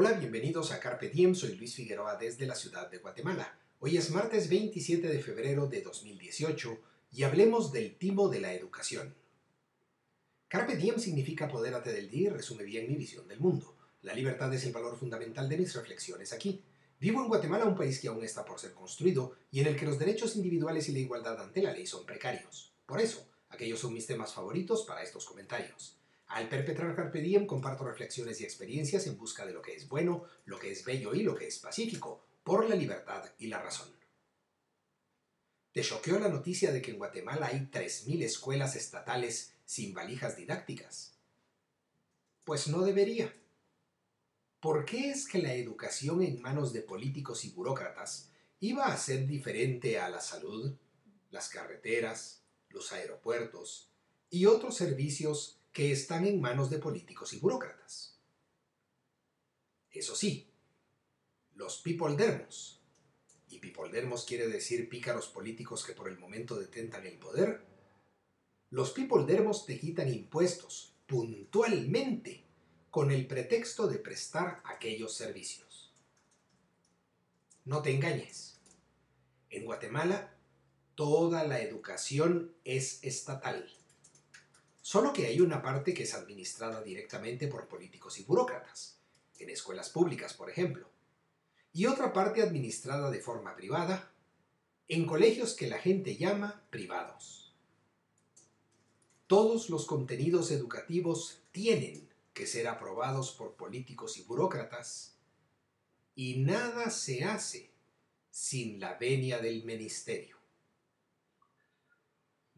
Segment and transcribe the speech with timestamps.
[0.00, 3.58] Hola, bienvenidos a Carpe Diem, soy Luis Figueroa desde la ciudad de Guatemala.
[3.80, 6.78] Hoy es martes 27 de febrero de 2018
[7.10, 9.12] y hablemos del timo de la educación.
[10.46, 13.74] Carpe Diem significa podérate del día y resume bien mi visión del mundo.
[14.02, 16.62] La libertad es el valor fundamental de mis reflexiones aquí.
[17.00, 19.86] Vivo en Guatemala, un país que aún está por ser construido y en el que
[19.86, 22.72] los derechos individuales y la igualdad ante la ley son precarios.
[22.86, 25.98] Por eso, aquellos son mis temas favoritos para estos comentarios.
[26.28, 30.24] Al perpetrar Carpe Diem comparto reflexiones y experiencias en busca de lo que es bueno,
[30.44, 33.88] lo que es bello y lo que es pacífico, por la libertad y la razón.
[35.72, 41.14] ¿Te choqueó la noticia de que en Guatemala hay 3.000 escuelas estatales sin valijas didácticas?
[42.44, 43.32] Pues no debería.
[44.60, 49.26] ¿Por qué es que la educación en manos de políticos y burócratas iba a ser
[49.26, 50.74] diferente a la salud,
[51.30, 53.88] las carreteras, los aeropuertos
[54.30, 58.18] y otros servicios que están en manos de políticos y burócratas.
[59.92, 60.50] Eso sí,
[61.54, 62.82] los pipoldermos,
[63.48, 67.64] y pipoldermos quiere decir pícaros políticos que por el momento detentan el poder,
[68.70, 72.42] los pipoldermos te quitan impuestos puntualmente
[72.90, 75.92] con el pretexto de prestar aquellos servicios.
[77.64, 78.58] No te engañes.
[79.48, 80.34] En Guatemala,
[80.96, 83.77] toda la educación es estatal
[84.88, 88.96] solo que hay una parte que es administrada directamente por políticos y burócratas,
[89.38, 90.88] en escuelas públicas, por ejemplo,
[91.74, 94.10] y otra parte administrada de forma privada,
[94.88, 97.52] en colegios que la gente llama privados.
[99.26, 105.18] Todos los contenidos educativos tienen que ser aprobados por políticos y burócratas,
[106.14, 107.68] y nada se hace
[108.30, 110.37] sin la venia del ministerio.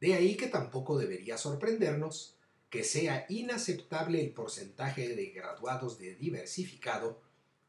[0.00, 2.34] De ahí que tampoco debería sorprendernos
[2.70, 7.20] que sea inaceptable el porcentaje de graduados de diversificado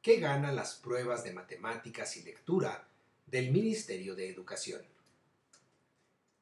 [0.02, 2.88] que gana las pruebas de matemáticas y lectura
[3.28, 4.82] del Ministerio de Educación.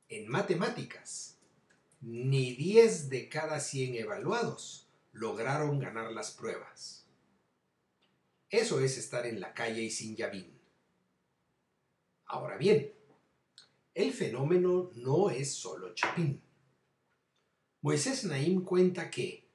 [0.10, 1.38] En matemáticas,
[2.02, 7.06] ni 10 de cada 100 evaluados lograron ganar las pruebas.
[8.50, 10.52] Eso es estar en la calle y sin llavín.
[12.26, 12.94] Ahora bien,
[14.00, 16.42] el fenómeno no es solo Chapín.
[17.82, 19.50] Moisés Naim cuenta que,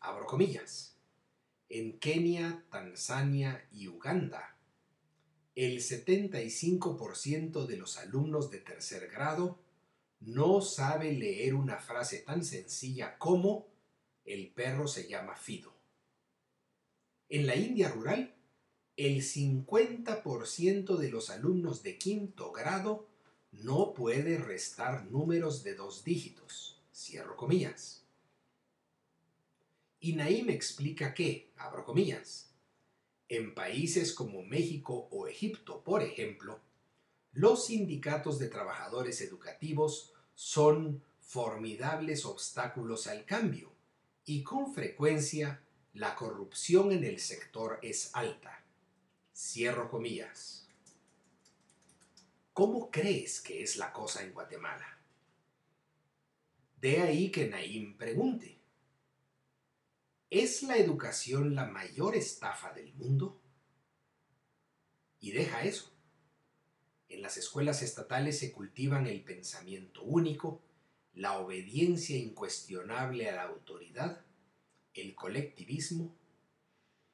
[0.00, 0.96] abro comillas,
[1.68, 4.56] en Kenia, Tanzania y Uganda,
[5.54, 9.58] el 75% de los alumnos de tercer grado
[10.20, 13.66] no sabe leer una frase tan sencilla como
[14.24, 15.74] el perro se llama Fido.
[17.28, 18.34] En la India rural,
[18.96, 23.11] el 50% de los alumnos de quinto grado
[23.52, 26.80] no puede restar números de dos dígitos.
[26.92, 28.02] Cierro comillas.
[30.00, 32.50] Y Naim explica que, abro comillas,
[33.28, 36.60] en países como México o Egipto, por ejemplo,
[37.32, 43.72] los sindicatos de trabajadores educativos son formidables obstáculos al cambio
[44.24, 45.62] y con frecuencia
[45.94, 48.64] la corrupción en el sector es alta.
[49.34, 50.68] Cierro comillas.
[52.52, 54.98] ¿Cómo crees que es la cosa en Guatemala?
[56.78, 58.60] De ahí que Naim pregunte,
[60.28, 63.40] ¿es la educación la mayor estafa del mundo?
[65.18, 65.92] Y deja eso.
[67.08, 70.60] En las escuelas estatales se cultivan el pensamiento único,
[71.14, 74.26] la obediencia incuestionable a la autoridad,
[74.92, 76.14] el colectivismo,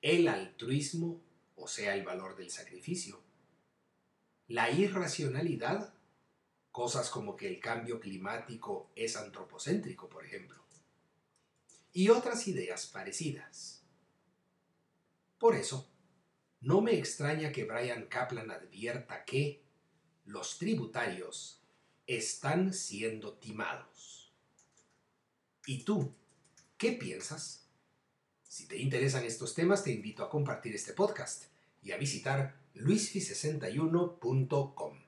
[0.03, 1.21] el altruismo,
[1.55, 3.28] o sea, el valor del sacrificio,
[4.49, 5.93] la irracionalidad,
[6.73, 10.65] cosas como que el cambio climático es antropocéntrico, por ejemplo,
[11.93, 13.83] y otras ideas parecidas.
[15.39, 15.91] Por eso,
[16.61, 19.63] no me extraña que Brian Kaplan advierta que
[20.25, 21.61] los tributarios
[22.07, 24.33] están siendo timados.
[25.67, 26.15] ¿Y tú,
[26.79, 27.67] qué piensas?
[28.43, 31.45] Si te interesan estos temas, te invito a compartir este podcast
[31.83, 35.08] y a visitar luisfi61.com.